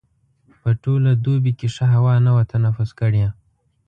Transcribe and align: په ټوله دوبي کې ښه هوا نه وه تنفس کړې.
په 0.61 0.69
ټوله 0.81 1.11
دوبي 1.25 1.51
کې 1.59 1.67
ښه 1.75 1.85
هوا 1.95 2.15
نه 2.25 2.31
وه 2.35 2.43
تنفس 2.53 2.89
کړې. 2.99 3.25